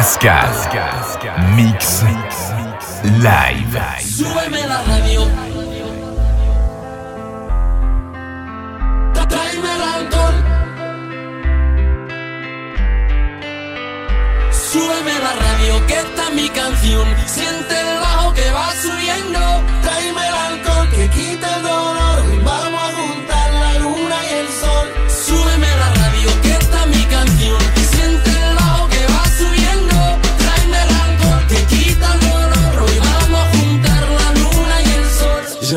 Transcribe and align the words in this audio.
Pascal, 0.00 0.48
Mix, 1.56 2.02
Live. 3.20 3.78
Súbeme 4.00 4.66
la 4.66 4.82
radio. 4.84 5.28
Tráeme 9.28 9.74
el 9.76 9.82
alcohol. 9.82 10.36
Súbeme 14.50 15.18
la 15.18 15.32
radio, 15.34 15.86
que 15.86 15.98
esta 15.98 16.30
mi 16.30 16.48
canción. 16.48 17.06
Siente 17.26 17.78
el 17.78 18.00
bajo 18.00 18.32
que 18.32 18.50
va 18.52 18.72
subiendo. 18.80 19.40
Tráeme 19.82 20.28
el 20.28 20.34
alcohol, 20.34 20.88
que 20.88 21.10
quita 21.10 21.56
el 21.56 21.62
dolor. 21.62 22.09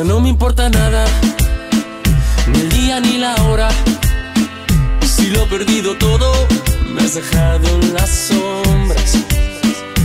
No 0.03 0.20
me 0.20 0.27
importa 0.27 0.70
nada, 0.70 1.05
ni 2.48 2.59
el 2.59 2.70
día 2.70 2.99
ni 2.99 3.17
la 3.17 3.35
hora. 3.43 3.70
Si 5.02 5.27
lo 5.27 5.43
he 5.43 5.45
perdido 5.48 5.95
todo, 5.95 6.29
me 6.93 7.02
has 7.02 7.16
dejado 7.16 7.70
en 7.70 7.93
las 7.93 8.09
sombras. 8.09 9.13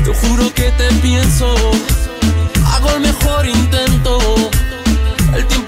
Te 0.04 0.14
juro 0.14 0.54
que 0.54 0.70
te 0.70 0.88
pienso, 1.02 1.52
hago 2.64 2.90
el 2.94 3.00
mejor 3.00 3.46
intento. 3.46 4.18
El 5.34 5.44
tiempo 5.46 5.67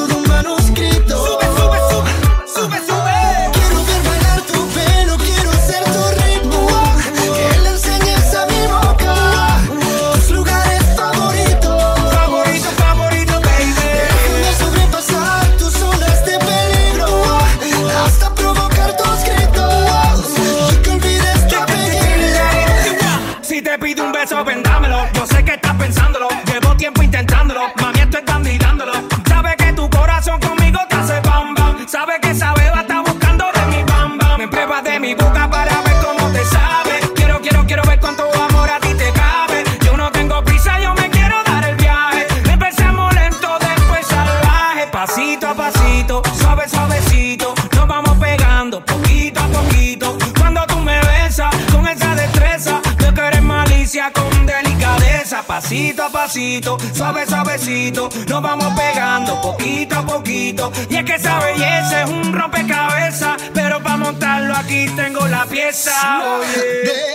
Pasito 45.01 45.47
a 45.47 45.55
pasito, 45.55 46.21
suave, 46.39 46.69
suavecito, 46.69 47.55
nos 47.75 47.87
vamos 47.87 48.15
pegando 48.19 48.85
poquito 48.85 49.39
a 49.39 49.47
poquito. 49.47 50.15
Cuando 50.37 50.63
tú 50.67 50.77
me 50.77 51.01
besas 51.01 51.49
con 51.71 51.87
esa 51.87 52.13
destreza, 52.13 52.79
yo 52.99 53.11
que 53.11 53.21
eres 53.21 53.41
malicia 53.41 54.11
con 54.13 54.45
delicadeza. 54.45 55.41
Pasito 55.41 56.03
a 56.03 56.09
pasito, 56.09 56.77
suave, 56.93 57.25
suavecito, 57.25 58.09
nos 58.27 58.43
vamos 58.43 58.79
pegando 58.79 59.41
poquito 59.41 59.97
a 59.97 60.05
poquito. 60.05 60.71
Y 60.87 60.97
es 60.97 61.03
que 61.03 61.15
esa 61.15 61.39
belleza 61.39 62.03
es 62.03 62.07
un 62.07 62.31
rompecabezas, 62.31 63.41
pero 63.55 63.81
para 63.81 63.97
montarlo 63.97 64.55
aquí 64.55 64.85
tengo 64.95 65.27
la 65.27 65.45
pieza. 65.45 65.93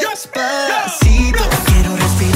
Despacito, 0.00 1.44
quiero 1.66 1.96
respirar 1.96 2.35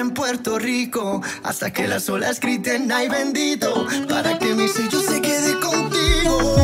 en 0.00 0.10
Puerto 0.12 0.58
Rico 0.58 1.22
hasta 1.42 1.72
que 1.72 1.86
las 1.86 2.08
olas 2.08 2.40
griten 2.40 2.90
ay 2.90 3.08
bendito 3.08 3.86
para 4.08 4.38
que 4.38 4.54
mi 4.54 4.66
sello 4.66 4.98
se 4.98 5.20
quede 5.20 5.60
contigo. 5.60 6.56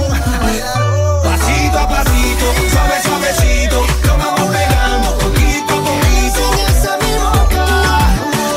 Pasito 1.22 1.78
a 1.78 1.86
pasito, 1.86 2.46
suave, 2.70 3.02
suavecito, 3.02 3.86
nos 4.06 4.18
vamos 4.18 4.56
pegando 4.56 5.18
poquito 5.18 5.74
a 5.74 5.80
poquito. 5.84 6.40
Enseñas 6.48 6.86
a 6.86 6.96
mi 6.96 7.12
boca 7.26 7.64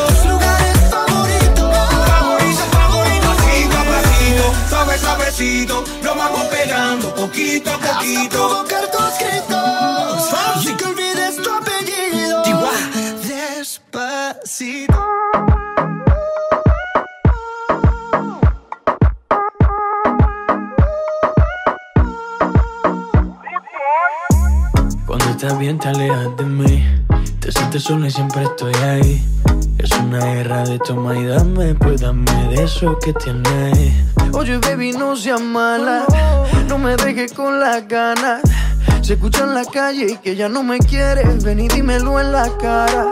tus 0.07 0.29
lugares 0.31 0.77
favoritos. 0.89 1.69
Favorito, 2.07 2.63
favorito, 2.71 3.27
pasito 3.35 3.77
a 3.77 3.83
pasito, 3.83 4.45
suave, 4.69 4.97
suavecito, 4.97 5.83
nos 6.03 6.15
vamos 6.15 6.43
pegando 6.45 7.15
poquito 7.15 7.69
a 7.69 7.77
poquito. 7.77 8.98
Alejas 25.89 26.37
de 26.37 26.43
mí. 26.45 26.85
Te 27.39 27.51
sientes 27.51 27.83
sola 27.83 28.07
y 28.07 28.11
siempre 28.11 28.43
estoy 28.43 28.73
ahí. 28.75 29.23
Es 29.77 29.91
una 29.91 30.19
guerra 30.19 30.63
de 30.63 30.79
toma 30.79 31.17
y 31.17 31.25
dame. 31.25 31.75
Pues 31.75 32.01
dame 32.01 32.31
de 32.49 32.63
eso 32.63 32.97
que 32.99 33.13
tienes. 33.13 33.93
Oye 34.33 34.57
baby 34.57 34.93
no 34.93 35.15
seas 35.15 35.41
mala. 35.41 36.05
No 36.67 36.77
me 36.77 36.95
dejes 36.95 37.33
con 37.33 37.59
las 37.59 37.87
ganas. 37.87 38.41
Se 39.01 39.13
escucha 39.13 39.43
en 39.43 39.55
la 39.55 39.65
calle 39.65 40.11
y 40.11 40.17
que 40.17 40.35
ya 40.35 40.49
no 40.49 40.63
me 40.63 40.79
quieres. 40.79 41.43
Ven 41.43 41.59
y 41.59 41.67
dímelo 41.67 42.19
en 42.19 42.31
la 42.31 42.49
cara. 42.57 43.07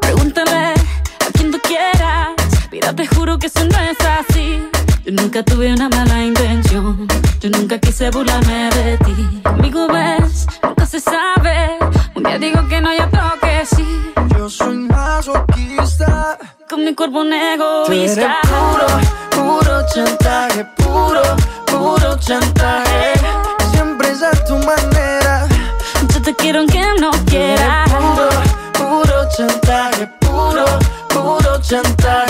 Pregúntale 0.00 0.74
a 0.74 1.32
quien 1.32 1.50
tú 1.50 1.58
quieras. 1.62 2.30
Mira, 2.70 2.94
te 2.94 3.06
juro 3.06 3.38
que 3.38 3.48
eso 3.48 3.64
no 3.64 3.78
es 3.80 3.98
así. 4.00 4.62
Yo 5.04 5.12
nunca 5.12 5.42
tuve 5.42 5.72
una 5.72 5.88
mala 5.88 6.22
intención. 6.24 7.06
Yo 7.40 7.50
nunca 7.50 7.78
quise 7.78 8.10
burlarme 8.10 8.70
de 8.70 8.98
ti. 8.98 9.40
Conmigo 9.44 9.86
ves, 9.88 10.46
nunca 10.62 10.86
se 10.86 11.00
sabe. 11.00 11.78
Un 12.14 12.22
día 12.22 12.38
digo 12.38 12.66
que 12.68 12.80
no, 12.80 12.92
y 12.94 12.98
otro 12.98 13.20
que 13.40 13.64
sí. 13.66 14.12
Yo 14.36 14.48
soy 14.48 14.76
masoquista 14.78 16.38
Con 16.68 16.84
mi 16.84 16.94
cuerpo 16.94 17.20
un 17.20 17.28
Tú 17.30 17.34
eres 17.92 18.16
egoísta. 18.16 18.36
puro, 18.42 18.86
puro 19.60 19.82
chantaje 19.94 20.64
Puro, 20.76 21.22
puro 21.66 22.16
chantaje 22.18 23.12
Siempre 23.72 24.10
es 24.10 24.22
a 24.22 24.30
tu 24.46 24.54
manera 24.56 25.46
Yo 26.14 26.22
te 26.22 26.34
quiero 26.34 26.60
aunque 26.60 26.82
no 27.00 27.10
quiera. 27.26 27.84
Puro, 27.86 28.28
puro 28.72 29.28
chantaje, 29.36 30.06
puro, 30.20 30.64
puro 31.08 31.60
chantaje. 31.60 32.29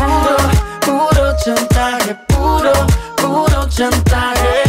chantaje, 1.43 2.15
puro, 2.27 2.71
puro 3.17 3.67
chantaje. 3.69 4.63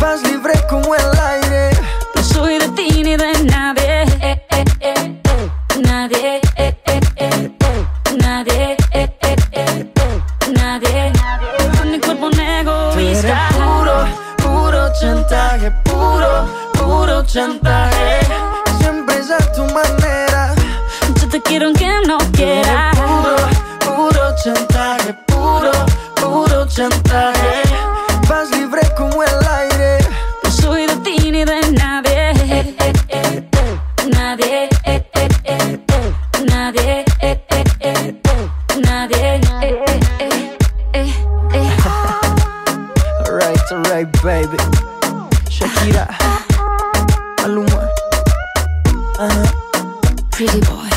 Vas 0.00 0.22
libre 0.22 0.52
como 0.68 0.94
el 0.94 1.18
aire. 1.20 1.70
No 2.14 2.22
soy 2.22 2.58
de 2.58 2.68
ti 2.70 3.02
ni 3.02 3.16
de 3.16 3.32
nadie 3.44 4.02
eh, 4.20 4.44
eh, 4.50 4.64
eh. 4.80 5.18
Nadie 5.82 6.40
eh, 6.56 6.76
eh, 6.86 7.00
eh. 7.16 7.50
Nadie. 8.18 8.76
Nadie 10.52 11.12
Con 11.78 11.90
mi 11.90 11.98
cuerpo 11.98 12.26
un 12.26 12.40
egoísta 12.40 13.48
puro, 13.54 14.04
puro 14.36 14.92
chantaje, 15.00 15.70
puro, 15.84 16.46
puro 16.74 17.22
chantaje. 17.24 17.91
Alright, 43.52 43.72
alright, 43.72 44.12
baby. 44.22 44.56
Shakira, 45.52 46.06
Maluma, 47.36 47.86
uh-huh. 49.18 49.46
Pretty 50.30 50.60
boy 50.60 50.88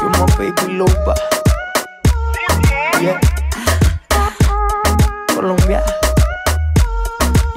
you're 0.00 0.08
my 0.08 0.24
baby 0.38 0.78
loba. 0.80 1.14
Yeah. 3.02 3.20
Colombia, 5.28 5.84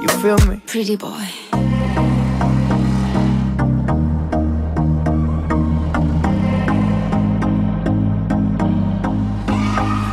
you 0.02 0.08
feel 0.20 0.38
me? 0.46 0.60
Pretty 0.66 0.96
boy 0.96 1.26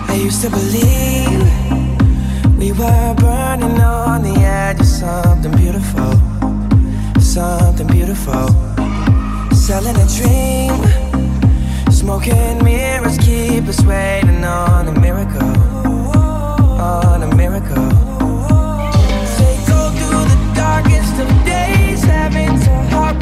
I 0.08 0.22
used 0.24 0.42
to 0.44 0.50
believe 0.50 1.81
we 2.62 2.72
were 2.74 3.16
burning 3.16 3.82
on 3.82 4.22
the 4.22 4.40
edge 4.40 4.82
of 4.82 4.86
something 4.86 5.52
beautiful, 5.58 6.12
something 7.20 7.88
beautiful. 7.88 8.50
Selling 9.52 9.96
a 9.96 10.08
dream, 10.18 10.78
smoking 11.92 12.64
mirrors 12.64 13.18
keep 13.18 13.68
us 13.68 13.84
waiting 13.84 14.46
on 14.46 14.88
a 14.90 15.00
miracle, 15.00 15.58
on 16.80 17.24
a 17.24 17.36
miracle. 17.36 17.90
Say 19.26 19.58
go 19.66 19.90
through 19.98 20.26
the 20.30 20.54
darkest 20.54 21.16
of 21.20 21.30
days, 21.44 22.04
having 22.04 22.60
to 22.60 22.74
hop. 22.92 23.21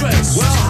dress. 0.00 0.38
Well, 0.38 0.69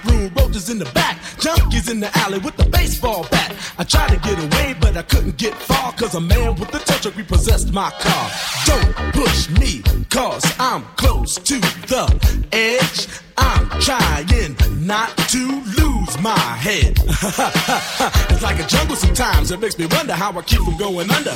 roaches 0.29 0.69
in 0.69 0.77
the 0.77 0.85
back, 0.85 1.17
junkies 1.37 1.89
in 1.89 1.99
the 1.99 2.15
alley 2.19 2.39
with 2.39 2.55
the 2.57 2.65
baseball 2.65 3.25
bat. 3.31 3.55
I 3.77 3.83
tried 3.83 4.09
to 4.09 4.17
get 4.17 4.37
away, 4.37 4.75
but 4.79 4.97
I 4.97 5.03
couldn't 5.03 5.37
get 5.37 5.53
far, 5.53 5.91
cause 5.93 6.15
a 6.15 6.21
man 6.21 6.55
with 6.55 6.73
a 6.73 6.79
tow 6.79 6.97
truck 6.97 7.15
repossessed 7.15 7.73
my 7.73 7.89
car. 7.99 8.31
Don't 8.65 8.93
push 9.13 9.49
me, 9.49 9.81
cause 10.09 10.43
I'm 10.59 10.83
close 10.95 11.35
to 11.35 11.59
the 11.59 12.05
edge. 12.51 13.07
I'm 13.37 13.69
trying 13.81 14.55
not 14.85 15.15
to 15.29 15.63
lose 15.79 16.19
my 16.19 16.37
head. 16.37 16.97
it's 18.29 18.43
like 18.43 18.59
a 18.59 18.67
jungle 18.67 18.95
sometimes. 18.95 19.51
It 19.51 19.59
makes 19.59 19.77
me 19.77 19.85
wonder 19.85 20.13
how 20.13 20.37
I 20.37 20.41
keep 20.41 20.59
from 20.61 20.77
going 20.77 21.09
under. 21.09 21.35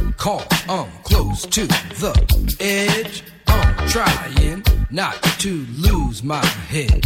call. 0.17 0.43
I'm 0.67 0.89
close 1.03 1.45
to 1.45 1.67
the 1.67 2.55
edge. 2.59 3.23
I'm 3.47 3.87
trying 3.87 4.63
not 4.89 5.21
to 5.39 5.65
lose 5.77 6.23
my 6.23 6.45
head. 6.45 7.03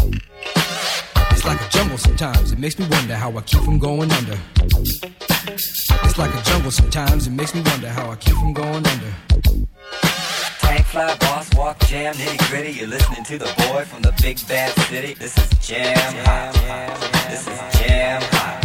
It's 1.31 1.45
like 1.45 1.61
a 1.61 1.69
jungle 1.69 1.97
sometimes. 1.97 2.51
It 2.51 2.59
makes 2.59 2.79
me 2.79 2.87
wonder 2.89 3.15
how 3.15 3.35
I 3.37 3.41
keep 3.41 3.61
from 3.61 3.79
going 3.79 4.11
under. 4.11 4.37
It's 4.65 6.17
like 6.17 6.33
a 6.33 6.41
jungle 6.43 6.71
sometimes. 6.71 7.27
It 7.27 7.31
makes 7.31 7.53
me 7.53 7.61
wonder 7.61 7.89
how 7.89 8.11
I 8.11 8.15
keep 8.15 8.35
from 8.35 8.53
going 8.53 8.85
under. 8.85 9.13
Tank 10.59 10.85
fly, 10.87 11.15
boss 11.19 11.53
walk, 11.55 11.79
jam, 11.87 12.15
nitty 12.15 12.49
gritty. 12.49 12.71
You're 12.71 12.87
listening 12.87 13.23
to 13.25 13.37
the 13.37 13.53
boy 13.69 13.85
from 13.85 14.01
the 14.01 14.13
big 14.21 14.39
bad 14.47 14.73
city. 14.87 15.13
This 15.13 15.37
is 15.37 15.67
jam 15.67 15.95
hot. 16.25 16.53
This 17.29 17.47
is 17.47 17.79
jam 17.79 18.21
hot. 18.23 18.64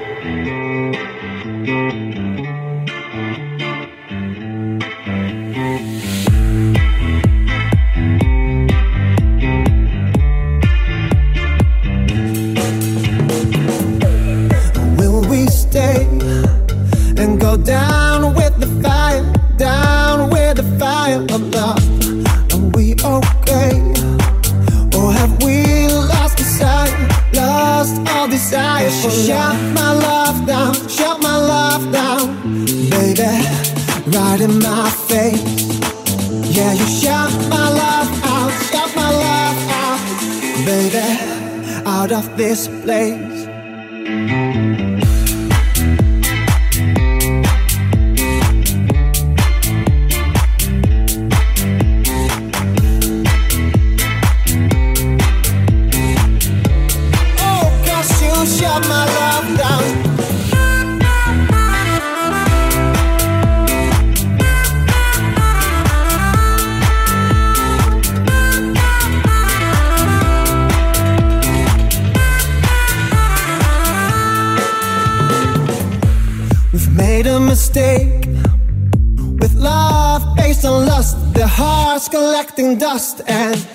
Collecting 82.51 82.77
dust, 82.77 83.21
and 83.27 83.67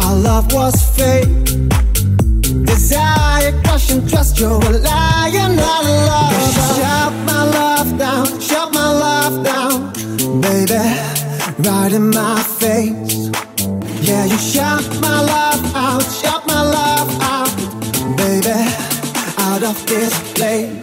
our 0.00 0.16
love 0.16 0.52
was 0.52 0.74
fake. 0.96 1.28
Desire, 2.64 3.52
caution, 3.62 4.06
trust, 4.08 4.40
you're 4.40 4.50
a 4.50 4.70
liar, 4.78 5.48
not 5.54 5.84
a 5.84 5.96
lover. 6.10 6.50
Shut 6.74 7.12
my 7.26 7.44
love 7.44 7.98
down, 7.98 8.40
shut 8.40 8.74
my 8.74 8.88
love 9.04 9.44
down, 9.44 9.92
baby, 10.40 10.82
right 11.68 11.92
in 11.92 12.10
my 12.10 12.42
face. 12.42 13.30
Yeah, 14.08 14.24
you 14.24 14.38
shut 14.38 14.84
my 15.00 15.20
love 15.20 15.76
out, 15.76 16.02
shut 16.02 16.46
my 16.46 16.62
love 16.62 17.10
out, 17.20 17.54
baby, 18.16 18.58
out 19.38 19.62
of 19.62 19.86
this 19.86 20.12
place. 20.34 20.81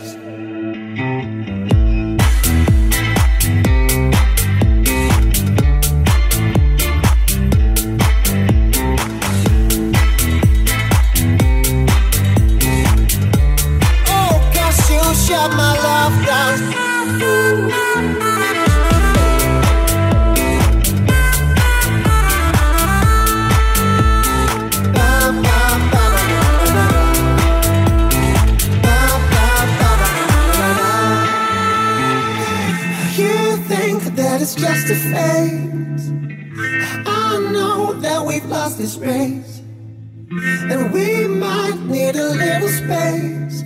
And 39.12 40.94
we 40.94 41.28
might 41.28 41.80
need 41.88 42.16
a 42.16 42.30
little 42.30 42.70
space. 42.70 43.64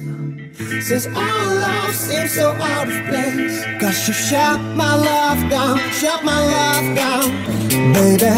Since 0.87 1.07
our 1.07 1.55
love 1.55 1.93
seems 1.93 2.31
so 2.31 2.51
out 2.51 2.87
of 2.87 3.05
place. 3.07 3.65
Cause 3.81 4.07
you 4.07 4.13
shut 4.13 4.61
my 4.77 4.95
love 4.95 5.49
down, 5.49 5.79
shut 5.91 6.23
my 6.23 6.39
love 6.39 6.95
down. 6.95 7.29
Baby, 7.93 8.31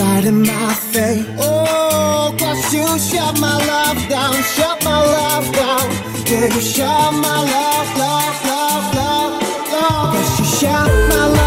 right 0.00 0.24
in 0.24 0.40
my 0.40 0.72
face. 0.92 1.26
Oh, 1.38 2.34
cause 2.38 2.72
you 2.72 2.86
shut 2.98 3.38
my 3.38 3.56
love 3.66 4.08
down, 4.08 4.34
shut 4.56 4.82
my 4.82 5.04
love 5.04 5.52
down. 5.52 5.90
Yeah, 6.24 6.54
you 6.54 6.60
shut 6.62 7.12
my 7.12 7.38
love, 7.54 7.98
love, 7.98 8.44
love, 8.46 8.94
love, 8.94 9.42
love. 9.72 10.14
Cause 10.14 10.38
you 10.38 10.44
shut 10.46 10.88
my 11.10 11.26
love 11.26 11.43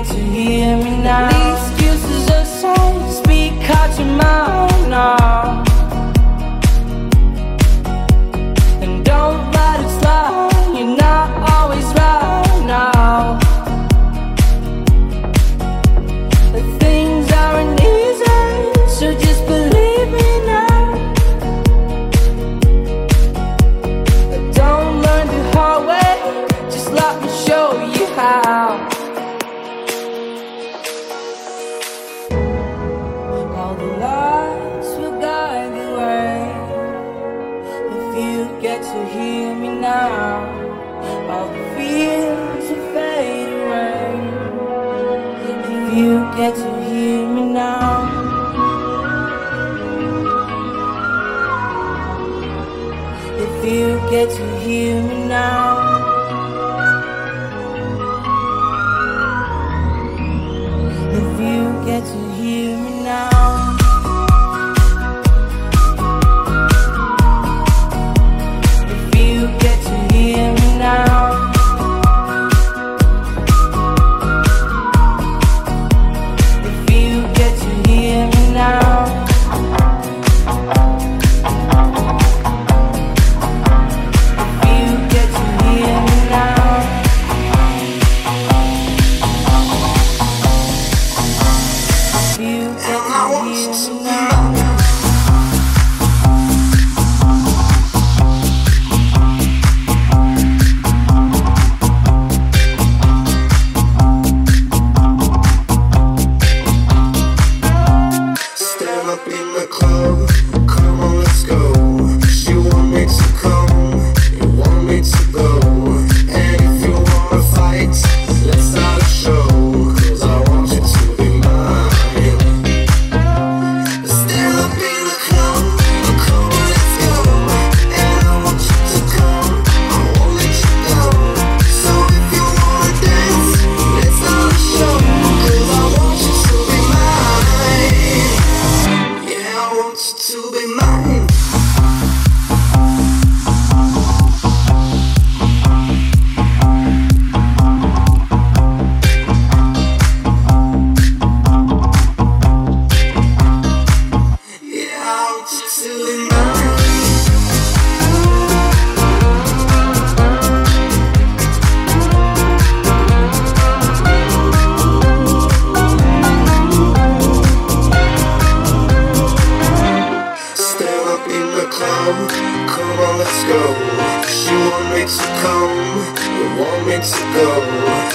you 0.00 0.06
get 0.06 0.14
to 0.14 0.22
hear 0.22 0.76
me 0.76 1.02
now. 1.02 1.28
The 1.30 1.72
excuses 1.72 2.30
aside, 2.30 3.12
speak 3.12 3.52
out 3.70 3.98
your 3.98 4.06
mind 4.06 4.90
now. 4.90 5.59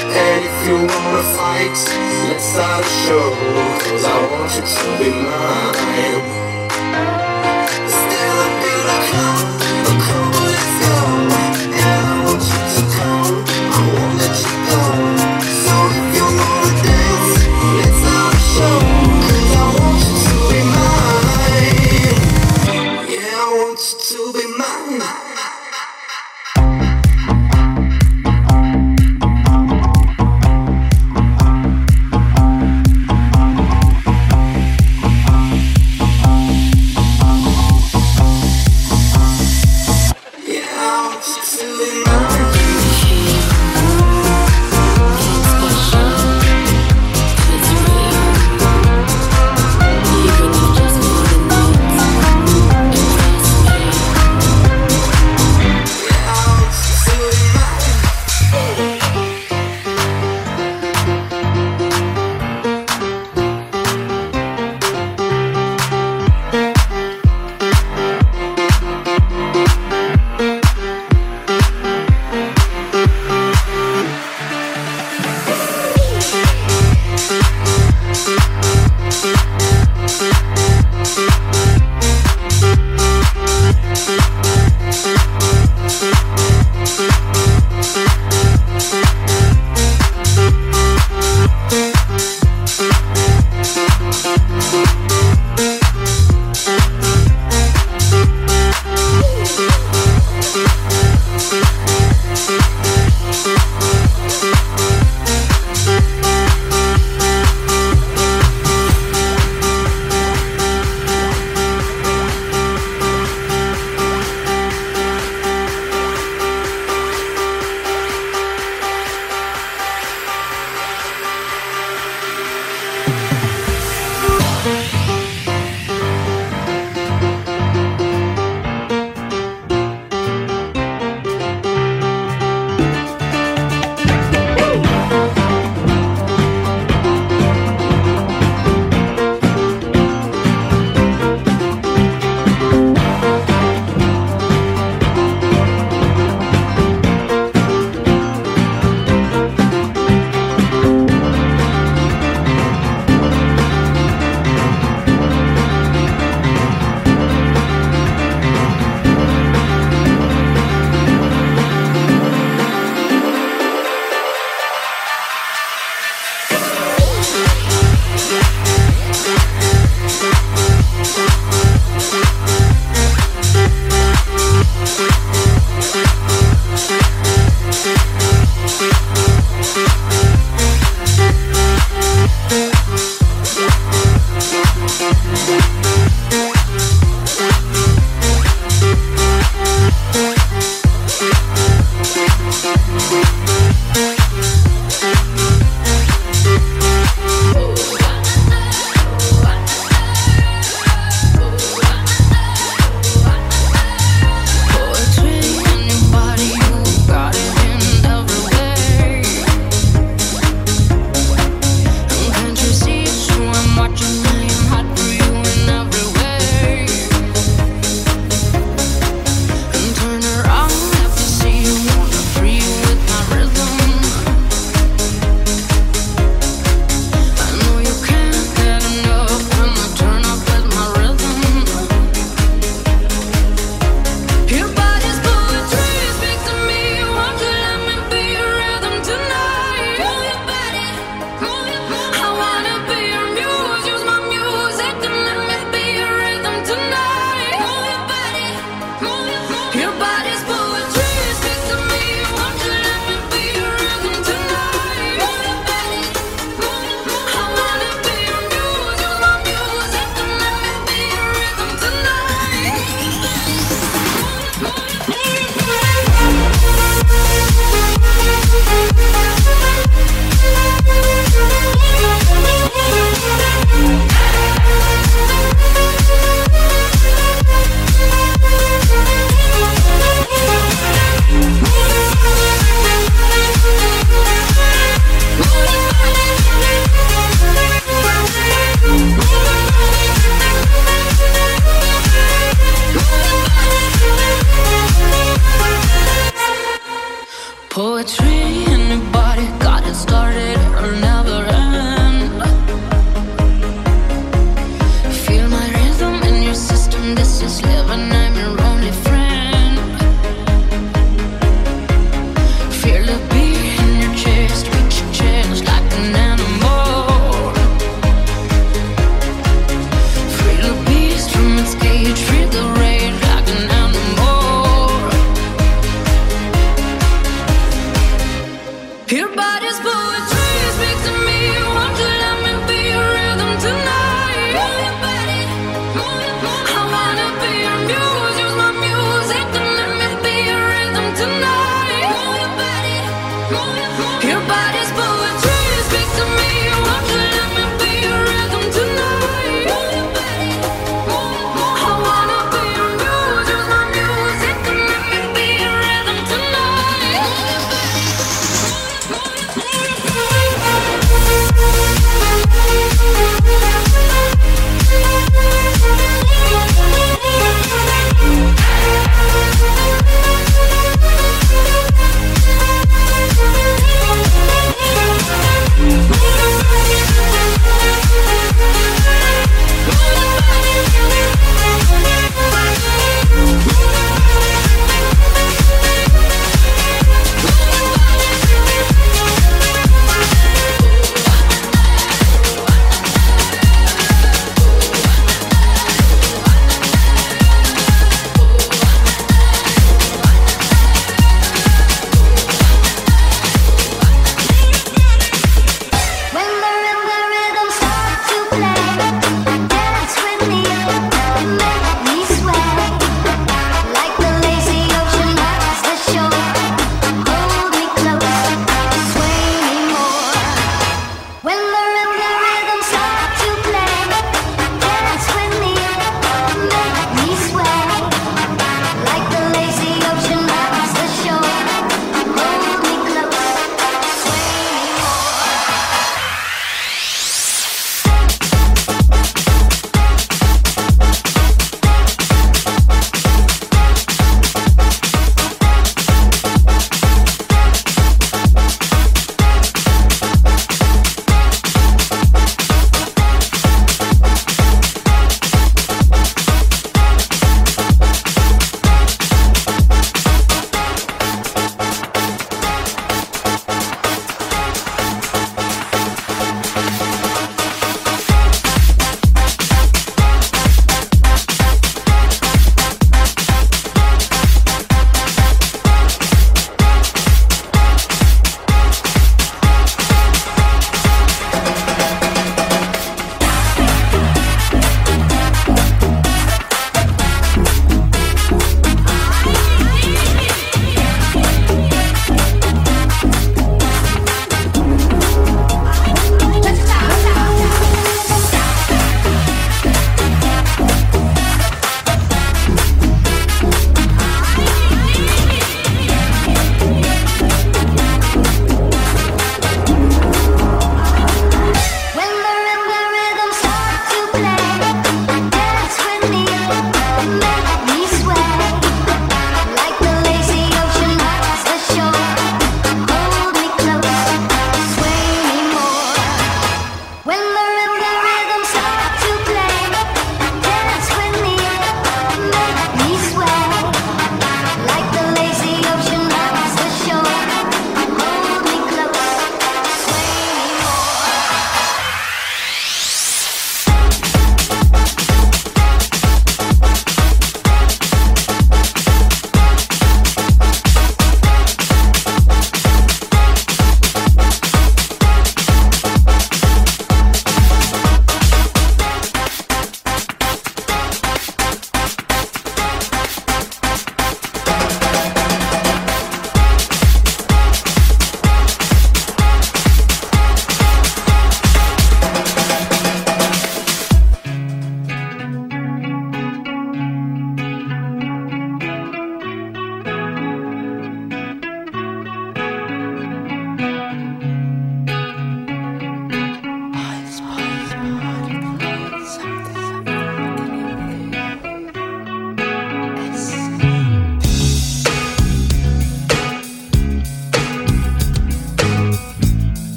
And 0.00 0.44
if 0.44 0.56
you 0.66 0.76
wanna 0.76 1.22
fight, 1.36 1.76
let's 2.28 2.44
start 2.44 2.84
a 2.84 2.88
show. 3.04 3.26
Cause 3.84 4.04
I 4.04 4.16
want 4.30 4.50
you 4.56 4.62
to 4.62 4.86
be 4.98 5.10
mine. 5.10 6.22
Still 7.88 8.38
a 8.40 8.50
bit 8.62 9.61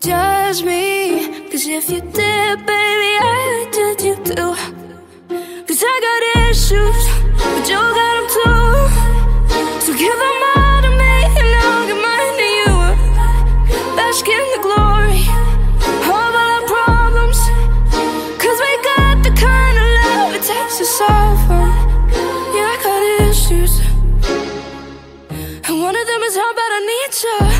judge 0.00 0.62
me. 0.62 1.48
Cause 1.50 1.66
if 1.66 1.90
you 1.90 2.00
did, 2.00 2.58
baby, 2.64 3.12
I 3.20 3.36
would 3.52 3.72
judge 3.72 4.02
you 4.02 4.16
too. 4.24 4.54
Cause 5.66 5.82
I 5.84 5.94
got 6.06 6.22
issues, 6.48 7.00
but 7.36 7.68
you 7.68 7.76
got 7.76 8.14
them 8.16 8.26
too. 8.36 8.64
So 9.84 9.92
give 9.92 10.18
them 10.24 10.40
all 10.56 10.80
to 10.82 10.90
me, 11.00 11.14
and 11.40 11.52
I'll 11.60 11.86
give 11.86 12.00
mine 12.00 12.36
to 12.40 12.48
you. 12.60 12.74
Bask 13.96 14.26
in 14.26 14.44
the 14.56 14.62
glory 14.64 15.20
of 15.84 16.08
all 16.08 16.34
our 16.44 16.62
problems. 16.64 17.38
Cause 18.40 18.58
we 18.64 18.72
got 18.90 19.22
the 19.22 19.32
kind 19.36 19.76
of 19.82 19.86
love 20.00 20.34
it 20.34 20.42
takes 20.42 20.78
to 20.78 20.84
solve 20.86 21.40
them. 21.48 21.68
Yeah, 22.56 22.72
I 22.72 22.76
got 22.82 23.02
issues. 23.28 23.74
And 25.68 25.82
one 25.82 25.94
of 25.94 26.06
them 26.06 26.22
is 26.22 26.36
how 26.36 26.54
bad 26.54 26.72
I 26.72 26.80
need 26.88 27.12
you. 27.24 27.59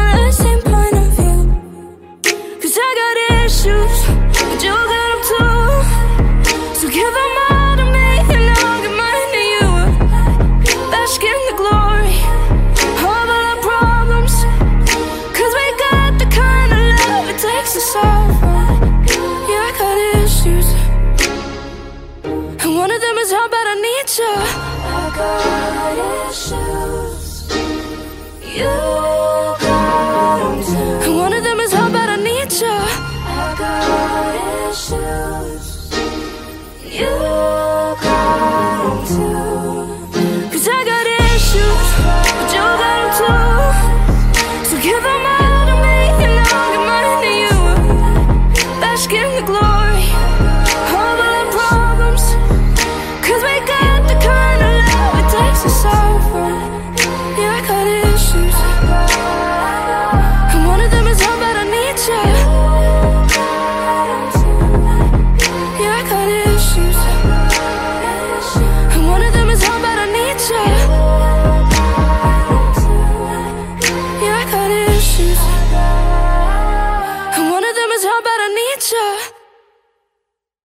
I 25.21 25.50